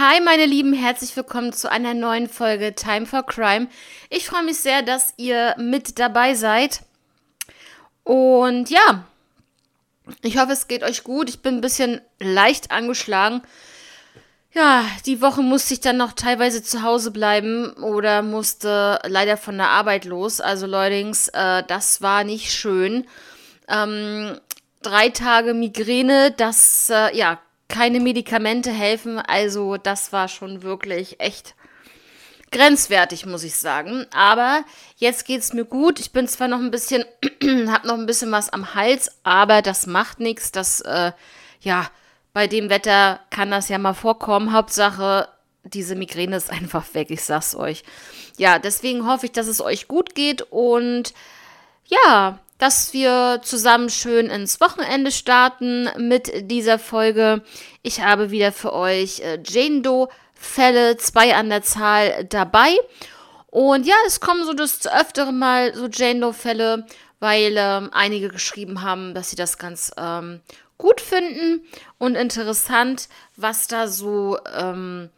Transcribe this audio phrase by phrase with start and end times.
[0.00, 3.68] Hi meine Lieben, herzlich willkommen zu einer neuen Folge Time for Crime.
[4.08, 6.80] Ich freue mich sehr, dass ihr mit dabei seid.
[8.02, 9.04] Und ja,
[10.22, 11.28] ich hoffe, es geht euch gut.
[11.28, 13.42] Ich bin ein bisschen leicht angeschlagen.
[14.54, 19.58] Ja, die Woche musste ich dann noch teilweise zu Hause bleiben oder musste leider von
[19.58, 20.40] der Arbeit los.
[20.40, 23.06] Also Leutings, äh, das war nicht schön.
[23.68, 24.40] Ähm,
[24.80, 27.38] drei Tage Migräne, das, äh, ja,
[27.70, 29.18] keine Medikamente helfen.
[29.18, 31.54] Also das war schon wirklich echt
[32.50, 34.06] grenzwertig, muss ich sagen.
[34.12, 34.64] Aber
[34.96, 35.98] jetzt geht es mir gut.
[36.00, 37.04] Ich bin zwar noch ein bisschen,
[37.68, 40.52] habe noch ein bisschen was am Hals, aber das macht nichts.
[40.52, 41.12] Das, äh,
[41.60, 41.86] ja,
[42.32, 44.52] bei dem Wetter kann das ja mal vorkommen.
[44.52, 45.28] Hauptsache,
[45.64, 47.84] diese Migräne ist einfach weg, ich sag's euch.
[48.36, 51.14] Ja, deswegen hoffe ich, dass es euch gut geht und
[51.86, 57.42] ja, dass wir zusammen schön ins Wochenende starten mit dieser Folge.
[57.82, 62.76] Ich habe wieder für euch äh, Jane Doe Fälle, zwei an der Zahl dabei.
[63.46, 66.86] Und ja, es kommen so das öftere Mal so Jane Doe Fälle,
[67.18, 70.42] weil ähm, einige geschrieben haben, dass sie das ganz ähm,
[70.76, 71.64] gut finden
[71.96, 75.08] und interessant, was da so, ähm,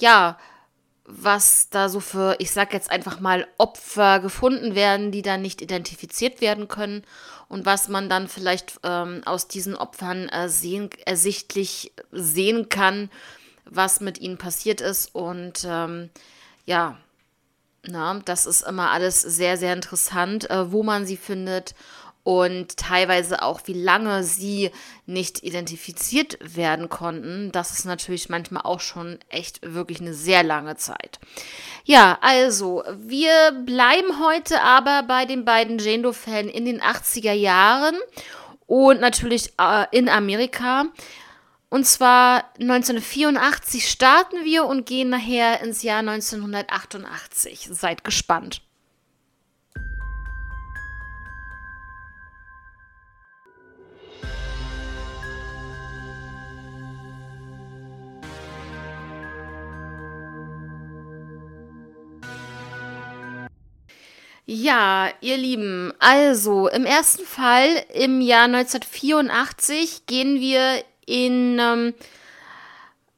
[0.00, 0.38] ja,
[1.10, 5.62] was da so für, ich sag jetzt einfach mal, Opfer gefunden werden, die dann nicht
[5.62, 7.02] identifiziert werden können
[7.48, 10.50] und was man dann vielleicht ähm, aus diesen Opfern äh,
[11.06, 13.10] ersichtlich sehen kann,
[13.64, 15.14] was mit ihnen passiert ist.
[15.14, 16.10] Und ähm,
[16.66, 16.98] ja,
[17.86, 21.74] na, das ist immer alles sehr, sehr interessant, äh, wo man sie findet
[22.28, 24.70] und teilweise auch, wie lange sie
[25.06, 27.50] nicht identifiziert werden konnten.
[27.52, 31.20] Das ist natürlich manchmal auch schon echt wirklich eine sehr lange Zeit.
[31.84, 33.30] Ja, also, wir
[33.64, 37.96] bleiben heute aber bei den beiden Jane-Doe-Fällen in den 80er Jahren
[38.66, 40.84] und natürlich äh, in Amerika.
[41.70, 47.70] Und zwar 1984 starten wir und gehen nachher ins Jahr 1988.
[47.72, 48.60] Seid gespannt.
[64.50, 71.92] Ja, ihr Lieben, also im ersten Fall im Jahr 1984 gehen wir in ähm,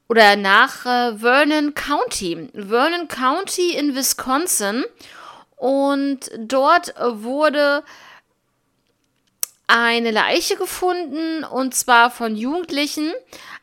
[0.08, 2.48] oder nach äh, Vernon County.
[2.52, 4.84] Vernon County in Wisconsin.
[5.54, 7.84] Und dort wurde
[9.68, 13.12] eine Leiche gefunden und zwar von Jugendlichen.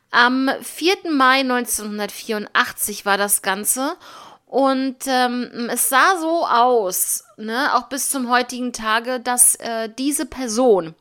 [0.09, 1.11] Am 4.
[1.11, 3.97] Mai 1984 war das Ganze.
[4.47, 10.25] Und ähm, es sah so aus, ne, auch bis zum heutigen Tage, dass äh, diese
[10.25, 10.95] Person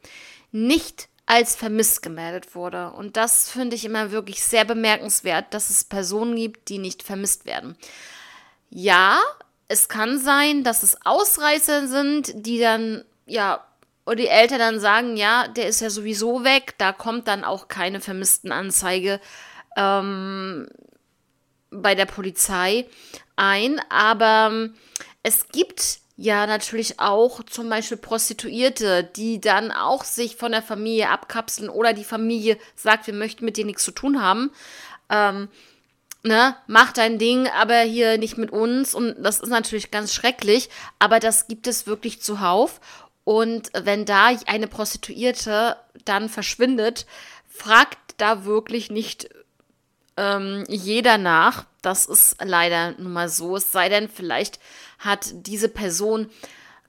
[0.51, 2.91] nicht als vermisst gemeldet wurde.
[2.91, 7.47] Und das finde ich immer wirklich sehr bemerkenswert, dass es Personen gibt, die nicht vermisst
[7.47, 7.77] werden.
[8.69, 9.21] Ja,
[9.69, 13.65] es kann sein, dass es Ausreißer sind, die dann, ja,
[14.07, 17.69] oder die Eltern dann sagen, ja, der ist ja sowieso weg, da kommt dann auch
[17.69, 19.21] keine vermissten Anzeige
[19.77, 20.69] ähm,
[21.71, 22.87] bei der Polizei
[23.37, 24.75] ein, aber ähm,
[25.23, 31.11] es gibt ja natürlich auch zum Beispiel Prostituierte, die dann auch sich von der Familie
[31.11, 34.51] abkapseln oder die Familie sagt, wir möchten mit dir nichts zu tun haben.
[35.11, 35.49] Ähm,
[36.23, 38.95] ne, mach dein Ding, aber hier nicht mit uns.
[38.95, 42.81] Und das ist natürlich ganz schrecklich, aber das gibt es wirklich zuhauf.
[43.25, 47.07] Und wenn da eine Prostituierte dann verschwindet,
[47.49, 49.29] fragt da wirklich nicht
[50.16, 51.66] ähm, jeder nach.
[51.82, 53.56] Das ist leider nun mal so.
[53.56, 54.59] Es sei denn, vielleicht
[54.99, 56.31] hat diese Person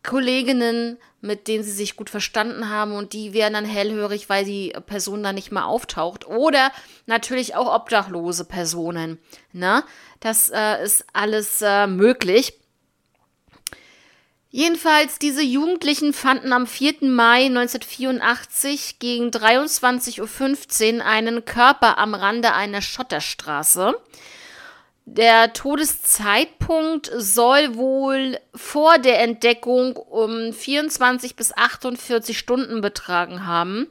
[0.03, 4.73] Kolleginnen, mit denen sie sich gut verstanden haben und die werden dann hellhörig, weil die
[4.85, 6.25] Person dann nicht mehr auftaucht.
[6.25, 6.71] Oder
[7.05, 9.19] natürlich auch obdachlose Personen.
[9.51, 9.83] Ne?
[10.19, 12.57] Das äh, ist alles äh, möglich.
[14.50, 16.96] Jedenfalls, diese Jugendlichen fanden am 4.
[17.02, 23.94] Mai 1984 gegen 23.15 Uhr einen Körper am Rande einer Schotterstraße.
[25.06, 33.88] Der Todeszeitpunkt soll wohl vor der Entdeckung um 24 bis 48 Stunden betragen haben.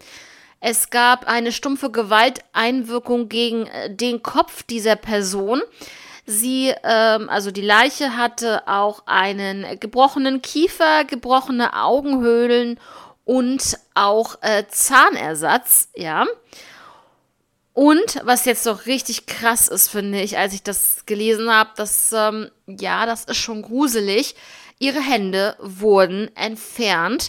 [0.60, 5.62] Es gab eine stumpfe Gewalteinwirkung gegen den Kopf dieser Person.
[6.26, 12.80] Sie, ähm, also die Leiche hatte auch einen gebrochenen Kiefer, gebrochene Augenhöhlen
[13.24, 16.26] und auch äh, Zahnersatz, ja.
[17.72, 22.10] Und was jetzt doch richtig krass ist, finde ich, als ich das gelesen habe, dass,
[22.12, 24.34] ähm, ja, das ist schon gruselig.
[24.78, 27.28] Ihre Hände wurden entfernt,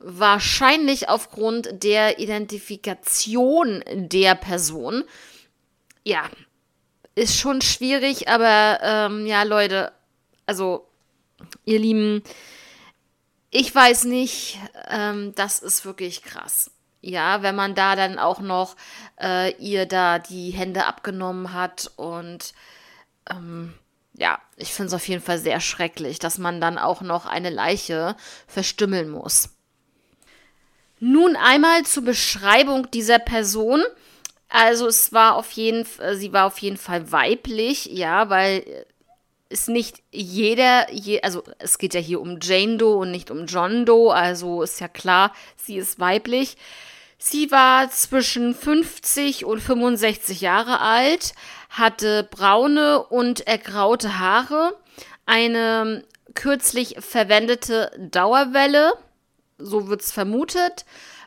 [0.00, 5.04] wahrscheinlich aufgrund der Identifikation der Person.
[6.02, 6.28] Ja,
[7.14, 9.92] ist schon schwierig, aber ähm, ja, Leute,
[10.46, 10.86] also
[11.64, 12.22] ihr Lieben,
[13.50, 14.58] ich weiß nicht,
[14.88, 16.70] ähm, das ist wirklich krass.
[17.00, 18.76] Ja, wenn man da dann auch noch
[19.20, 22.54] äh, ihr da die Hände abgenommen hat und
[23.30, 23.74] ähm,
[24.14, 27.50] ja, ich finde es auf jeden Fall sehr schrecklich, dass man dann auch noch eine
[27.50, 29.50] Leiche verstümmeln muss.
[31.00, 33.82] Nun einmal zur Beschreibung dieser Person.
[34.56, 38.86] Also es war auf jeden Fall, sie war auf jeden Fall weiblich, ja, weil
[39.48, 43.46] es nicht jeder, je, also es geht ja hier um Jane Doe und nicht um
[43.46, 46.56] John Doe, also ist ja klar, sie ist weiblich.
[47.18, 51.32] Sie war zwischen 50 und 65 Jahre alt,
[51.70, 54.78] hatte braune und ergraute Haare,
[55.26, 56.04] eine
[56.34, 58.92] kürzlich verwendete Dauerwelle,
[59.58, 60.84] so wird es vermutet,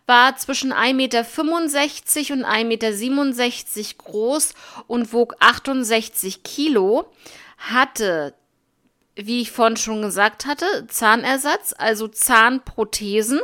[0.08, 4.54] war zwischen 1,65 Meter und 1,67 Meter groß
[4.88, 7.12] und wog 68 Kilo,
[7.58, 8.34] hatte,
[9.16, 13.42] wie ich vorhin schon gesagt hatte, Zahnersatz, also Zahnprothesen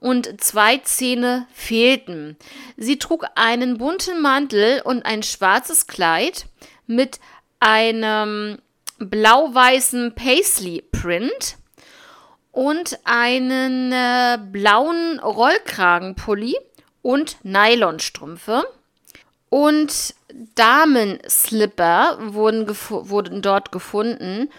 [0.00, 2.36] und zwei Zähne fehlten.
[2.76, 6.46] Sie trug einen bunten Mantel und ein schwarzes Kleid
[6.86, 7.20] mit
[7.60, 8.58] einem
[8.98, 11.56] blau-weißen Paisley-Print
[12.54, 16.56] und einen äh, blauen Rollkragenpulli
[17.02, 18.64] und Nylonstrümpfe.
[19.50, 20.14] Und
[20.54, 24.50] Damenslipper wurden, wurden dort gefunden.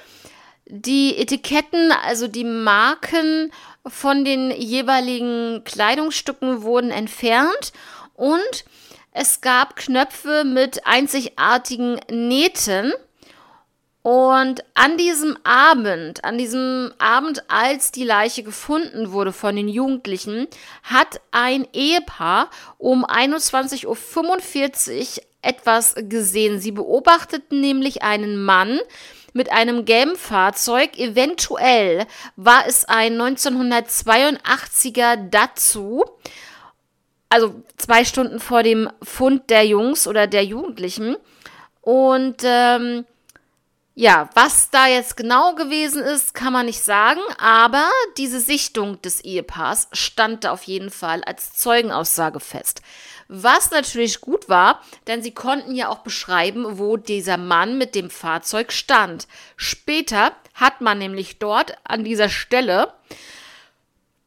[0.65, 3.51] Die Etiketten, also die Marken
[3.87, 7.71] von den jeweiligen Kleidungsstücken wurden entfernt
[8.15, 8.65] und
[9.11, 12.91] es gab Knöpfe mit einzigartigen Nähten.
[14.05, 20.45] Und an diesem Abend, an diesem Abend, als die Leiche gefunden wurde von den Jugendlichen,
[20.83, 26.59] hat ein Ehepaar um 21.45 Uhr etwas gesehen.
[26.59, 28.79] Sie beobachteten nämlich einen Mann
[29.33, 30.99] mit einem gelben Fahrzeug.
[30.99, 32.05] Eventuell
[32.35, 36.03] war es ein 1982er Datsu.
[37.29, 41.17] Also zwei Stunden vor dem Fund der Jungs oder der Jugendlichen.
[41.81, 43.05] Und ähm,
[43.97, 49.21] ja, was da jetzt genau gewesen ist, kann man nicht sagen, aber diese Sichtung des
[49.21, 52.81] Ehepaars stand da auf jeden Fall als Zeugenaussage fest.
[53.29, 58.09] Was natürlich gut war, denn sie konnten ja auch beschreiben, wo dieser Mann mit dem
[58.09, 59.27] Fahrzeug stand.
[59.55, 62.93] Später hat man nämlich dort an dieser Stelle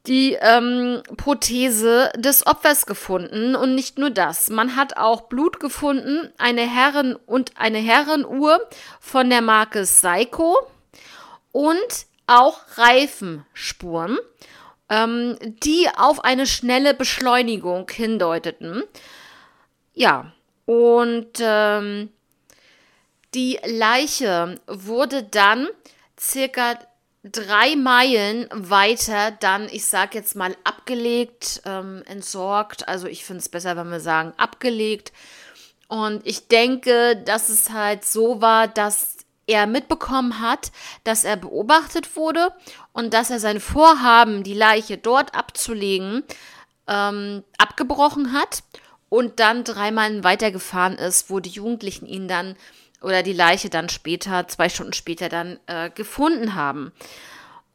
[0.09, 4.49] die ähm, Prothese des Opfers gefunden und nicht nur das.
[4.49, 8.61] Man hat auch Blut gefunden, eine Herren- und eine Herrenuhr
[9.01, 10.57] von der Marke Seiko
[11.53, 14.19] und auch Reifenspuren
[14.89, 18.83] ähm, die auf eine schnelle Beschleunigung hindeuteten.
[19.95, 20.33] Ja,
[20.65, 22.11] und ähm,
[23.35, 25.69] die Leiche wurde dann
[26.19, 26.79] circa
[27.25, 32.89] drei Meilen weiter dann, ich sag jetzt mal, abgelegt, ähm, entsorgt.
[32.89, 35.13] Also ich finde es besser, wenn wir sagen, abgelegt.
[35.89, 39.17] Und ich denke, dass es halt so war, dass
[39.47, 40.71] er mitbekommen hat,
[41.05, 42.53] dass er beobachtet wurde
[42.93, 46.23] und dass er sein Vorhaben, die Leiche dort abzulegen,
[46.87, 48.63] ähm, abgebrochen hat
[49.09, 52.57] und dann dreimal weitergefahren ist, wo die Jugendlichen ihn dann
[53.03, 56.93] oder die Leiche dann später, zwei Stunden später dann äh, gefunden haben.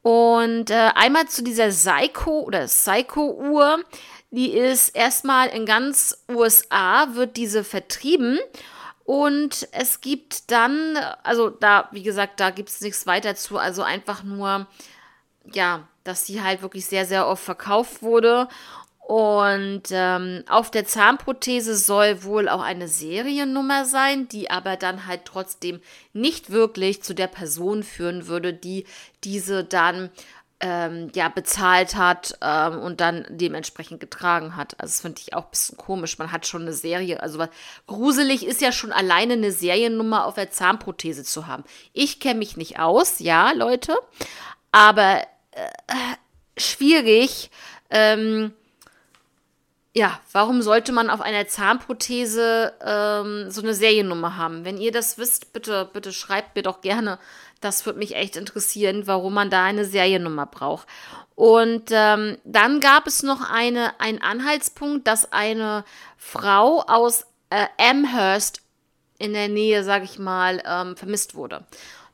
[0.02, 3.84] Und äh, einmal zu dieser Psycho oder Psycho-Uhr,
[4.32, 8.40] die ist erstmal in ganz USA, wird diese vertrieben
[9.06, 13.84] und es gibt dann, also da, wie gesagt, da gibt es nichts weiter zu, also
[13.84, 14.68] einfach nur,
[15.52, 18.48] ja, dass sie halt wirklich sehr, sehr oft verkauft wurde.
[19.06, 25.26] Und ähm, auf der Zahnprothese soll wohl auch eine Seriennummer sein, die aber dann halt
[25.26, 25.82] trotzdem
[26.14, 28.86] nicht wirklich zu der Person führen würde, die
[29.24, 30.10] diese dann
[30.62, 34.80] ähm, ja, bezahlt hat ähm, und dann dementsprechend getragen hat.
[34.80, 36.18] Also das finde ich auch ein bisschen komisch.
[36.18, 37.50] Man hat schon eine Serie, also was,
[37.88, 41.66] gruselig ist ja schon alleine eine Seriennummer auf der Zahnprothese zu haben.
[41.92, 43.98] Ich kenne mich nicht aus, ja, Leute,
[44.72, 45.68] aber äh,
[46.58, 47.52] schwierig.
[47.90, 48.54] Ähm,
[49.96, 54.66] ja, warum sollte man auf einer Zahnprothese ähm, so eine Seriennummer haben?
[54.66, 57.20] Wenn ihr das wisst, bitte, bitte schreibt mir doch gerne
[57.64, 60.88] das würde mich echt interessieren, warum man da eine Seriennummer braucht.
[61.36, 65.84] Und ähm, dann gab es noch eine, einen Anhaltspunkt, dass eine
[66.18, 68.62] Frau aus äh, Amherst
[69.18, 71.66] in der Nähe, sage ich mal, ähm, vermisst wurde.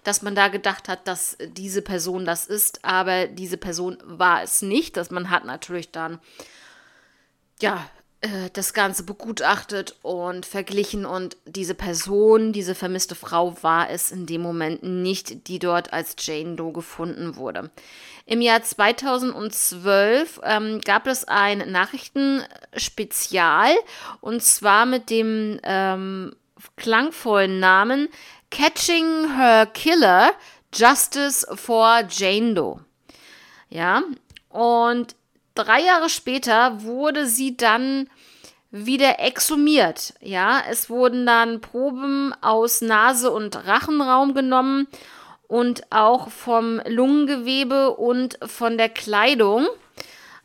[0.03, 4.61] Dass man da gedacht hat, dass diese Person das ist, aber diese Person war es
[4.61, 4.95] nicht.
[4.95, 6.19] Dass man hat natürlich dann
[7.61, 7.89] ja
[8.21, 14.25] äh, das Ganze begutachtet und verglichen und diese Person, diese vermisste Frau war es in
[14.25, 17.71] dem Moment nicht, die dort als Jane Doe gefunden wurde.
[18.25, 23.73] Im Jahr 2012 ähm, gab es ein Nachrichtenspezial
[24.19, 26.35] und zwar mit dem ähm,
[26.75, 28.09] klangvollen Namen
[28.51, 30.33] Catching Her Killer,
[30.73, 32.83] Justice for Jane Doe.
[33.69, 34.03] Ja,
[34.49, 35.15] und
[35.63, 38.09] drei Jahre später wurde sie dann
[38.71, 40.13] wieder exhumiert.
[40.21, 44.87] Ja, es wurden dann Proben aus Nase und Rachenraum genommen
[45.47, 49.67] und auch vom Lungengewebe und von der Kleidung.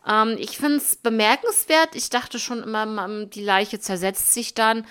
[0.06, 1.94] Ähm, ich finde es bemerkenswert.
[1.94, 4.86] Ich dachte schon immer, die Leiche zersetzt sich dann,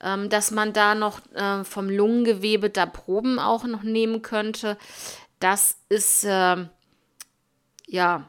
[0.00, 4.78] ähm, dass man da noch äh, vom Lungengewebe da Proben auch noch nehmen könnte.
[5.40, 6.56] Das ist äh,
[7.86, 8.24] ja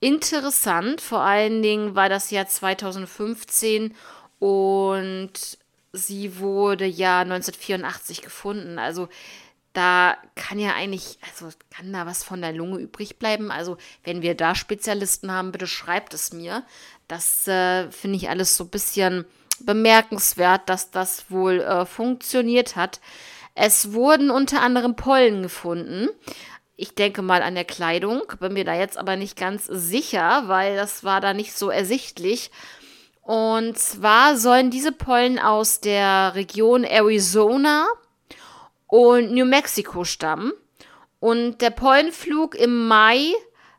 [0.00, 1.00] interessant.
[1.00, 3.94] Vor allen Dingen war das Jahr 2015
[4.38, 5.58] und
[5.92, 8.78] sie wurde ja 1984 gefunden.
[8.78, 9.08] Also
[9.72, 13.50] da kann ja eigentlich, also kann da was von der Lunge übrig bleiben.
[13.50, 16.64] Also wenn wir da Spezialisten haben, bitte schreibt es mir.
[17.06, 19.24] Das äh, finde ich alles so ein bisschen
[19.60, 23.00] bemerkenswert, dass das wohl äh, funktioniert hat.
[23.54, 26.08] Es wurden unter anderem Pollen gefunden.
[26.80, 30.76] Ich denke mal an der Kleidung, bin mir da jetzt aber nicht ganz sicher, weil
[30.76, 32.50] das war da nicht so ersichtlich.
[33.20, 37.86] Und zwar sollen diese Pollen aus der Region Arizona
[38.86, 40.54] und New Mexico stammen.
[41.18, 43.34] Und der Pollenflug im Mai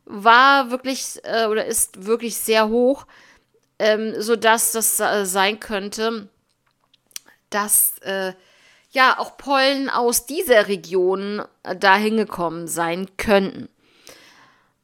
[0.06, 3.08] war wirklich äh, oder ist wirklich sehr hoch,
[3.80, 6.30] ähm, sodass das äh, sein könnte,
[7.50, 8.34] dass äh,
[8.92, 13.70] ja auch Pollen aus dieser Region äh, dahin gekommen sein könnten.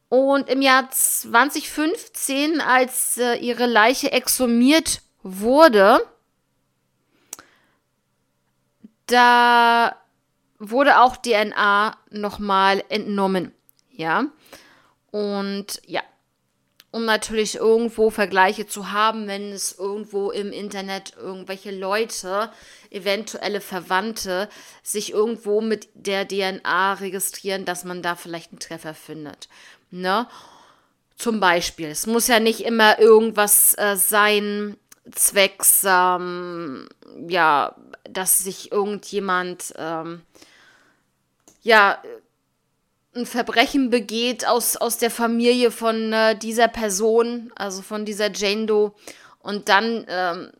[0.09, 5.99] Und im Jahr 2015, als äh, ihre Leiche exhumiert wurde,
[9.07, 9.95] da
[10.59, 13.53] wurde auch DNA nochmal entnommen.
[13.91, 14.25] Ja.
[15.11, 16.01] Und ja,
[16.91, 22.49] um natürlich irgendwo Vergleiche zu haben, wenn es irgendwo im Internet irgendwelche Leute,
[22.89, 24.49] eventuelle Verwandte,
[24.83, 29.49] sich irgendwo mit der DNA registrieren, dass man da vielleicht einen Treffer findet.
[29.91, 30.27] Ne?
[31.17, 34.77] Zum Beispiel, es muss ja nicht immer irgendwas äh, sein,
[35.11, 36.87] zwecks, ähm,
[37.27, 37.75] ja,
[38.09, 40.21] dass sich irgendjemand, ähm,
[41.61, 42.01] ja,
[43.17, 48.65] ein Verbrechen begeht aus, aus der Familie von äh, dieser Person, also von dieser Jane
[48.65, 48.93] Doe.
[49.39, 50.51] Und dann ähm,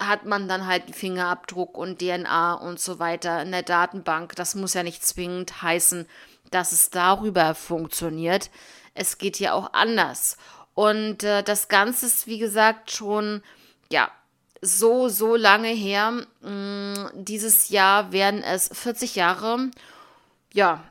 [0.00, 4.34] hat man dann halt einen Fingerabdruck und DNA und so weiter in der Datenbank.
[4.34, 6.06] Das muss ja nicht zwingend heißen,
[6.50, 8.50] dass es darüber funktioniert.
[8.94, 10.36] Es geht ja auch anders.
[10.74, 13.42] Und äh, das Ganze ist, wie gesagt, schon,
[13.92, 14.10] ja,
[14.62, 16.26] so, so lange her.
[16.40, 19.70] Mh, mm, dieses Jahr werden es 40 Jahre.
[20.52, 20.82] Ja,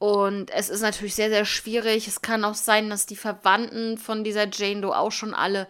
[0.00, 2.08] und es ist natürlich sehr, sehr schwierig.
[2.08, 5.68] Es kann auch sein, dass die Verwandten von dieser Jane Doe auch schon alle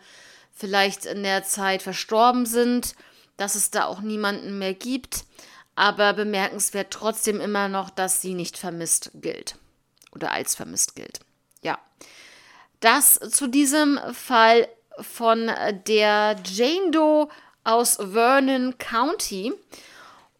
[0.54, 2.94] vielleicht in der Zeit verstorben sind,
[3.36, 5.24] dass es da auch niemanden mehr gibt.
[5.74, 9.56] Aber bemerkenswert trotzdem immer noch, dass sie nicht vermisst gilt
[10.12, 11.18] oder als vermisst gilt.
[11.62, 11.80] Ja.
[12.78, 14.68] Das zu diesem Fall
[15.00, 15.50] von
[15.88, 17.28] der Jane Doe
[17.64, 19.52] aus Vernon County.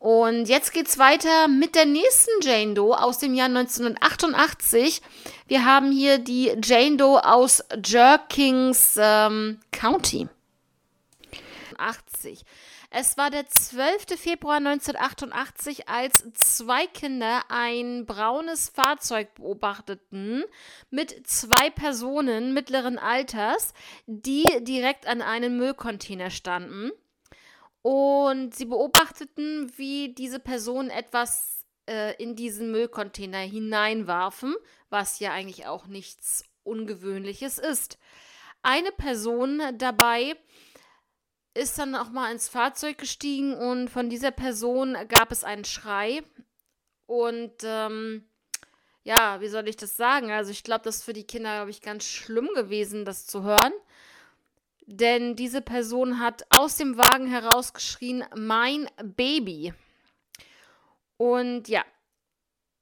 [0.00, 5.02] Und jetzt geht's weiter mit der nächsten Jane Doe aus dem Jahr 1988.
[5.46, 10.26] Wir haben hier die Jane Doe aus Jerkings ähm, County.
[11.76, 12.46] 80.
[12.88, 14.18] Es war der 12.
[14.18, 20.44] Februar 1988, als zwei Kinder ein braunes Fahrzeug beobachteten
[20.88, 23.74] mit zwei Personen mittleren Alters,
[24.06, 26.90] die direkt an einem Müllcontainer standen.
[27.82, 34.54] Und sie beobachteten, wie diese Personen etwas äh, in diesen Müllcontainer hineinwarfen,
[34.90, 37.98] was ja eigentlich auch nichts Ungewöhnliches ist.
[38.62, 40.36] Eine Person dabei
[41.54, 46.22] ist dann auch mal ins Fahrzeug gestiegen und von dieser Person gab es einen Schrei.
[47.06, 48.28] Und ähm,
[49.02, 50.30] ja, wie soll ich das sagen?
[50.30, 53.42] Also ich glaube, das ist für die Kinder, glaube ich, ganz schlimm gewesen, das zu
[53.42, 53.72] hören
[54.90, 59.72] denn diese Person hat aus dem Wagen herausgeschrien, mein Baby.
[61.16, 61.84] Und ja,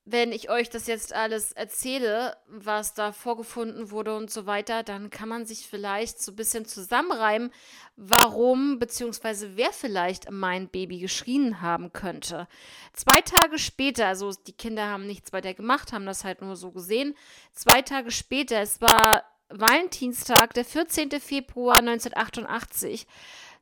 [0.07, 5.11] wenn ich euch das jetzt alles erzähle, was da vorgefunden wurde und so weiter, dann
[5.11, 7.53] kann man sich vielleicht so ein bisschen zusammenreimen,
[7.97, 9.51] warum bzw.
[9.57, 12.49] wer vielleicht mein Baby geschrien haben könnte.
[12.95, 16.71] Zwei Tage später, also die Kinder haben nichts weiter gemacht, haben das halt nur so
[16.71, 17.15] gesehen.
[17.53, 21.11] Zwei Tage später, es war Valentinstag, der 14.
[21.21, 23.07] Februar 1988.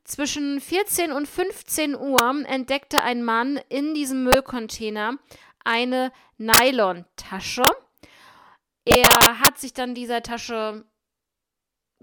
[0.05, 5.19] Zwischen 14 und 15 Uhr entdeckte ein Mann in diesem Müllcontainer
[5.64, 7.64] eine Nylon-Tasche.
[8.85, 10.85] Er hat sich dann dieser Tasche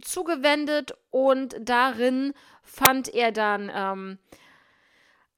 [0.01, 4.19] zugewendet und darin fand er dann ähm,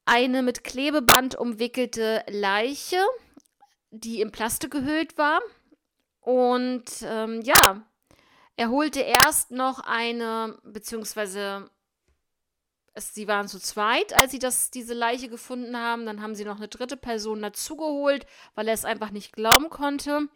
[0.06, 3.04] eine mit Klebeband umwickelte Leiche,
[3.92, 5.40] die in Plastik gehüllt war.
[6.22, 7.86] Und ähm, ja,
[8.58, 11.70] er holte erst noch eine, beziehungsweise
[12.94, 16.06] es, sie waren zu zweit, als sie das, diese Leiche gefunden haben.
[16.06, 20.30] Dann haben sie noch eine dritte Person dazugeholt, weil er es einfach nicht glauben konnte.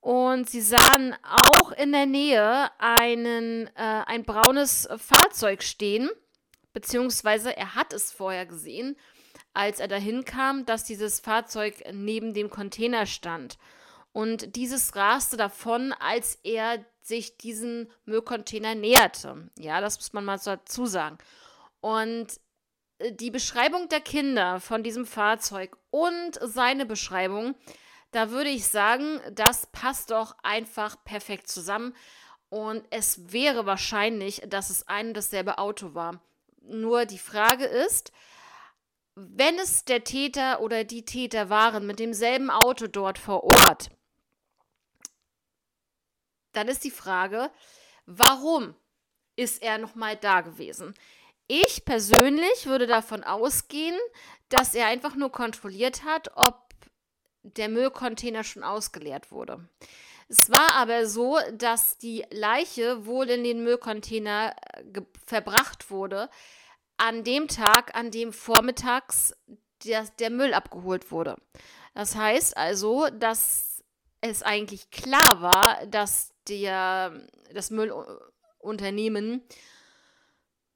[0.00, 6.10] Und sie sahen auch in der Nähe einen, äh, ein braunes Fahrzeug stehen,
[6.72, 8.96] beziehungsweise er hat es vorher gesehen,
[9.54, 13.58] als er dahin kam, dass dieses Fahrzeug neben dem Container stand.
[14.12, 19.50] Und dieses raste davon, als er sich diesen Müllcontainer näherte.
[19.58, 21.18] Ja, das muss man mal dazu sagen.
[21.80, 22.28] Und
[22.98, 27.54] äh, die Beschreibung der Kinder von diesem Fahrzeug und seine Beschreibung,
[28.12, 31.94] da würde ich sagen, das passt doch einfach perfekt zusammen.
[32.50, 36.20] Und es wäre wahrscheinlich, dass es ein und dasselbe Auto war.
[36.60, 38.12] Nur die Frage ist,
[39.14, 43.90] wenn es der Täter oder die Täter waren mit demselben Auto dort vor Ort,
[46.52, 47.50] dann ist die Frage,
[48.06, 48.74] warum
[49.36, 50.94] ist er nochmal da gewesen?
[51.48, 53.98] Ich persönlich würde davon ausgehen,
[54.48, 56.72] dass er einfach nur kontrolliert hat, ob
[57.42, 59.68] der Müllcontainer schon ausgeleert wurde.
[60.28, 66.30] Es war aber so, dass die Leiche wohl in den Müllcontainer äh, verbracht wurde,
[66.96, 69.34] an dem Tag, an dem vormittags
[69.84, 71.36] der, der Müll abgeholt wurde.
[71.94, 73.82] Das heißt also, dass
[74.20, 77.12] es eigentlich klar war, dass der,
[77.52, 79.42] das Müllunternehmen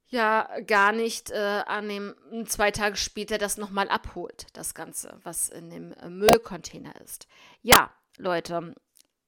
[0.08, 2.14] ja gar nicht äh, an dem
[2.46, 7.26] zwei Tage später das nochmal abholt, das Ganze, was in dem äh, Müllcontainer ist.
[7.62, 8.74] Ja, Leute,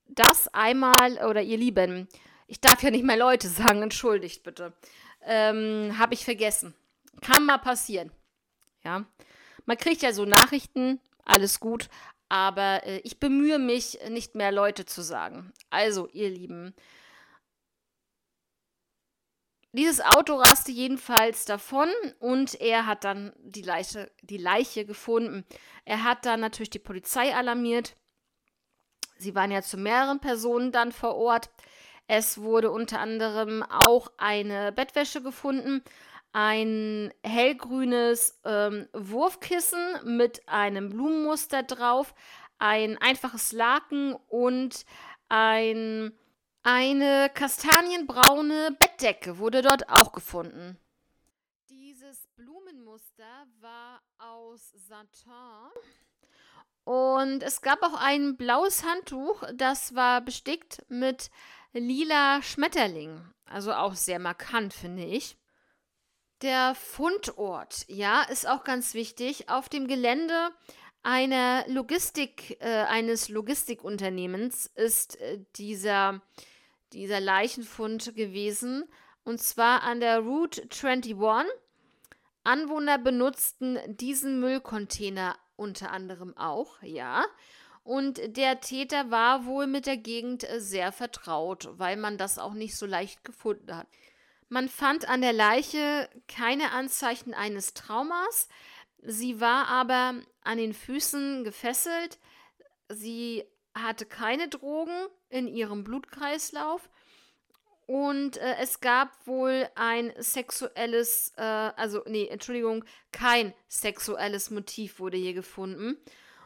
[0.07, 2.09] das einmal, oder ihr Lieben,
[2.47, 4.73] ich darf ja nicht mehr Leute sagen, entschuldigt bitte,
[5.23, 6.75] ähm, habe ich vergessen.
[7.21, 8.13] Kann mal passieren.
[8.85, 9.05] Ja,
[9.67, 11.89] man kriegt ja so Nachrichten, alles gut,
[12.29, 15.53] aber äh, ich bemühe mich, nicht mehr Leute zu sagen.
[15.71, 16.75] Also, ihr Lieben,
[19.73, 21.89] dieses Auto raste jedenfalls davon
[22.21, 25.45] und er hat dann die Leiche, die Leiche gefunden.
[25.85, 27.95] Er hat dann natürlich die Polizei alarmiert.
[29.19, 31.51] Sie waren ja zu mehreren Personen dann vor Ort.
[32.07, 35.83] Es wurde unter anderem auch eine Bettwäsche gefunden,
[36.33, 42.15] ein hellgrünes ähm, Wurfkissen mit einem Blumenmuster drauf,
[42.59, 44.85] ein einfaches Laken und
[45.29, 46.13] ein
[46.71, 50.77] eine kastanienbraune Bettdecke wurde dort auch gefunden.
[51.71, 55.33] Dieses Blumenmuster war aus Satin.
[56.85, 61.31] Und es gab auch ein blaues Handtuch, das war bestickt mit
[61.73, 63.21] lila Schmetterling.
[63.47, 65.39] Also auch sehr markant, finde ich.
[66.43, 69.49] Der Fundort, ja, ist auch ganz wichtig.
[69.49, 70.51] Auf dem Gelände
[71.03, 76.23] einer Logistik, äh, eines Logistikunternehmens ist äh, dieser,
[76.93, 78.85] dieser Leichenfund gewesen.
[79.25, 81.17] Und zwar an der Route 21.
[82.45, 87.25] Anwohner benutzten diesen Müllcontainer unter anderem auch, ja.
[87.83, 92.53] Und der Täter war wohl mit der Gegend äh, sehr vertraut, weil man das auch
[92.55, 93.89] nicht so leicht gefunden hat.
[94.49, 98.49] Man fand an der Leiche keine Anzeichen eines Traumas.
[99.03, 102.19] Sie war aber an den Füßen gefesselt.
[102.89, 106.89] Sie hatte keine Drogen in ihrem Blutkreislauf.
[107.87, 115.17] Und äh, es gab wohl ein sexuelles, äh, also, nee, Entschuldigung, kein sexuelles Motiv wurde
[115.17, 115.97] hier gefunden.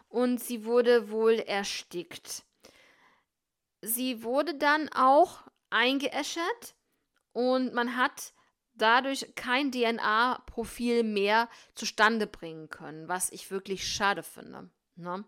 [0.09, 2.45] Und sie wurde wohl erstickt.
[3.81, 6.75] Sie wurde dann auch eingeäschert
[7.33, 8.33] und man hat
[8.75, 14.71] dadurch kein DNA-Profil mehr zustande bringen können, was ich wirklich schade finde.
[14.97, 15.25] Ne?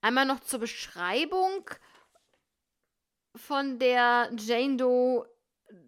[0.00, 1.68] Einmal noch zur Beschreibung
[3.34, 5.26] von der Jane Doe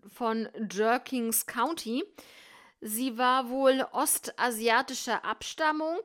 [0.06, 2.04] von Jerkins County.
[2.80, 5.98] Sie war wohl ostasiatischer Abstammung.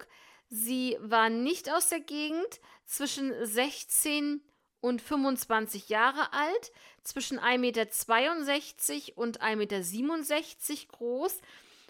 [0.49, 4.41] Sie war nicht aus der Gegend, zwischen 16
[4.81, 6.71] und 25 Jahre alt,
[7.09, 11.41] zwischen 1,62 Meter und 1,67 Meter groß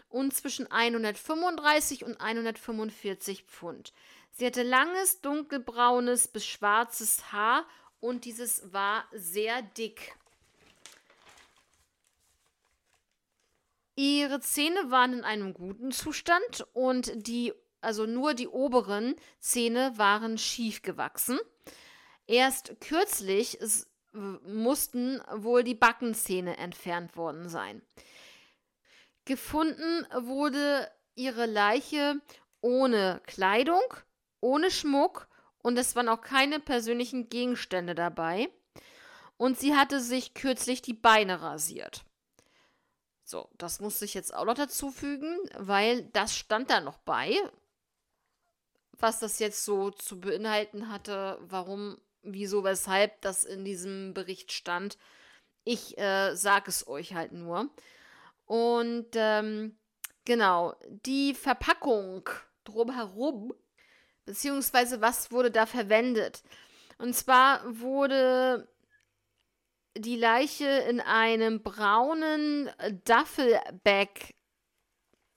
[0.09, 3.93] und zwischen 135 und 145 Pfund.
[4.31, 7.65] Sie hatte langes, dunkelbraunes bis schwarzes Haar
[7.99, 10.15] und dieses war sehr dick.
[13.95, 20.37] Ihre Zähne waren in einem guten Zustand und die, also nur die oberen Zähne waren
[20.37, 21.37] schief gewachsen.
[22.25, 23.59] Erst kürzlich
[24.11, 27.81] mussten wohl die Backenzähne entfernt worden sein.
[29.25, 32.19] Gefunden wurde ihre Leiche
[32.61, 33.83] ohne Kleidung,
[34.39, 35.27] ohne Schmuck
[35.61, 38.49] und es waren auch keine persönlichen Gegenstände dabei.
[39.37, 42.03] Und sie hatte sich kürzlich die Beine rasiert.
[43.23, 47.37] So, das musste ich jetzt auch noch dazu fügen, weil das stand da noch bei,
[48.93, 54.97] was das jetzt so zu beinhalten hatte, warum, wieso, weshalb das in diesem Bericht stand.
[55.63, 57.69] Ich äh, sage es euch halt nur.
[58.45, 59.77] Und ähm,
[60.25, 62.29] genau, die Verpackung
[62.63, 63.53] drumherum,
[64.25, 66.43] beziehungsweise was wurde da verwendet?
[66.97, 68.67] Und zwar wurde
[69.97, 72.69] die Leiche in einem braunen
[73.05, 74.33] Duffelbag,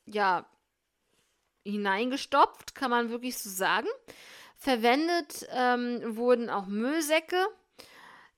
[0.07, 0.47] ja,
[1.65, 3.89] hineingestopft, kann man wirklich so sagen.
[4.63, 7.49] Verwendet ähm, wurden auch Müllsäcke.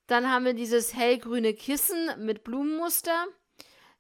[0.07, 3.27] Dann haben wir dieses hellgrüne Kissen mit Blumenmuster,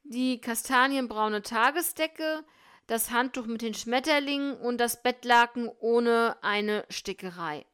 [0.04, 2.42] die kastanienbraune Tagesdecke,
[2.86, 7.66] das Handtuch mit den Schmetterlingen und das Bettlaken ohne eine Stickerei.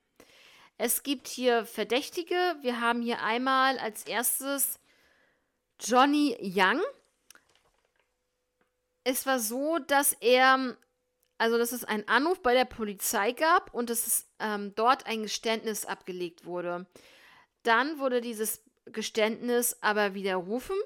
[0.79, 2.57] Es gibt hier Verdächtige.
[2.61, 4.81] Wir haben hier einmal als erstes
[5.79, 6.81] Johnny Young.
[9.05, 10.77] Es war so, dass er,
[11.41, 15.23] also dass es einen Anruf bei der Polizei gab und dass es ähm, dort ein
[15.23, 16.87] Geständnis abgelegt wurde.
[17.63, 20.77] Dann wurde dieses Geständnis aber widerrufen.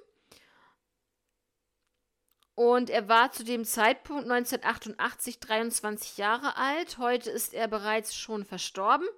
[2.55, 6.99] Und er war zu dem Zeitpunkt 1988 23 Jahre alt.
[6.99, 9.09] Heute ist er bereits schon verstorben.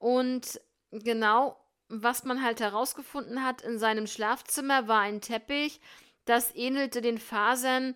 [0.00, 5.80] Und genau, was man halt herausgefunden hat in seinem Schlafzimmer war ein Teppich,
[6.24, 7.94] das ähnelte den Fasern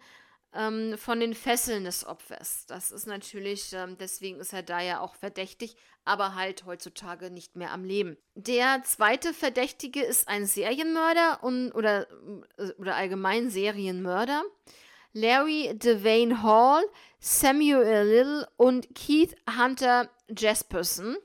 [0.55, 2.67] ähm, von den Fesseln des Opfers.
[2.67, 7.57] Das ist natürlich, ähm, deswegen ist er da ja auch verdächtig, aber halt heutzutage nicht
[7.57, 8.17] mehr am Leben.
[8.35, 12.07] Der zweite Verdächtige ist ein Serienmörder und, oder,
[12.59, 14.43] äh, oder allgemein Serienmörder.
[15.13, 16.85] Larry Devane Hall,
[17.19, 21.17] Samuel Little und Keith Hunter Jesperson.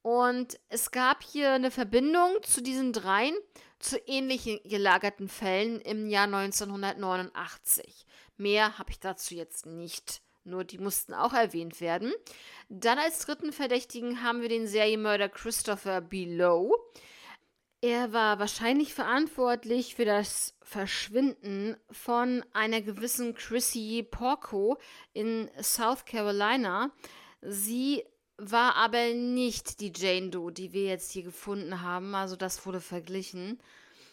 [0.00, 3.34] Und es gab hier eine Verbindung zu diesen dreien
[3.78, 8.06] zu ähnlichen gelagerten Fällen im Jahr 1989.
[8.36, 10.22] Mehr habe ich dazu jetzt nicht.
[10.44, 12.12] Nur die mussten auch erwähnt werden.
[12.68, 16.76] Dann als dritten Verdächtigen haben wir den Serienmörder Christopher Below.
[17.80, 24.78] Er war wahrscheinlich verantwortlich für das Verschwinden von einer gewissen Chrissy Porco
[25.12, 26.90] in South Carolina.
[27.42, 28.04] Sie
[28.36, 32.14] war aber nicht die Jane Doe, die wir jetzt hier gefunden haben.
[32.14, 33.60] Also das wurde verglichen.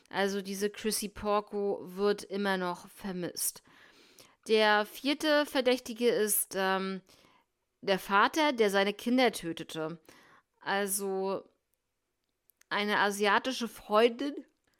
[0.10, 3.64] Also diese Chrissy Porco wird immer noch vermisst.
[4.48, 7.02] Der vierte Verdächtige ist ähm,
[7.82, 10.00] der Vater, der seine Kinder tötete.
[10.60, 11.44] Also
[12.70, 14.34] eine asiatische Freundin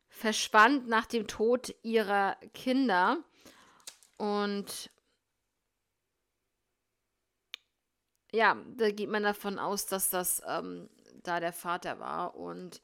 [0.08, 3.18] verschwand nach dem Tod ihrer Kinder
[4.18, 4.92] und
[8.32, 10.90] ja, da geht man davon aus, dass das ähm,
[11.24, 12.82] da der Vater war und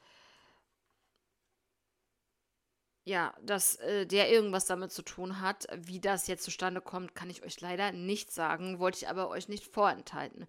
[3.07, 5.65] ja, dass äh, der irgendwas damit zu tun hat.
[5.77, 9.47] Wie das jetzt zustande kommt, kann ich euch leider nicht sagen, wollte ich aber euch
[9.47, 10.45] nicht vorenthalten,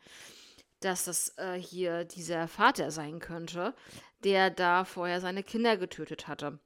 [0.80, 3.74] dass das äh, hier dieser Vater sein könnte,
[4.24, 6.58] der da vorher seine Kinder getötet hatte.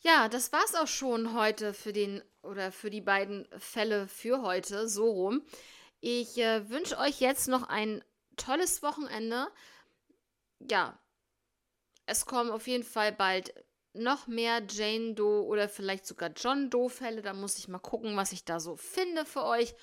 [0.00, 4.88] Ja, das war's auch schon heute für den oder für die beiden Fälle für heute,
[4.88, 5.42] so rum.
[6.00, 8.04] Ich äh, wünsche euch jetzt noch ein
[8.36, 9.48] tolles Wochenende.
[10.60, 10.96] Ja,
[12.06, 13.52] es kommen auf jeden Fall bald
[13.94, 17.22] noch mehr Jane Doe oder vielleicht sogar John Doe Fälle.
[17.22, 19.74] Da muss ich mal gucken, was ich da so finde für euch.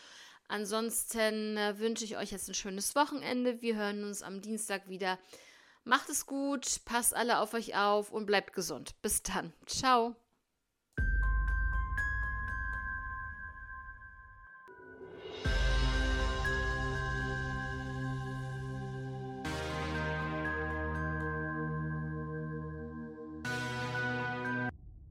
[0.48, 3.62] Ansonsten äh, wünsche ich euch jetzt ein schönes Wochenende.
[3.62, 5.18] Wir hören uns am Dienstag wieder.
[5.84, 9.00] Macht es gut, passt alle auf euch auf und bleibt gesund.
[9.02, 9.54] Bis dann.
[9.66, 10.16] Ciao.